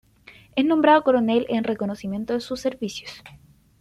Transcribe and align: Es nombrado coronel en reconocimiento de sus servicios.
Es 0.55 0.65
nombrado 0.65 1.03
coronel 1.03 1.45
en 1.49 1.63
reconocimiento 1.63 2.33
de 2.33 2.41
sus 2.41 2.59
servicios. 2.61 3.21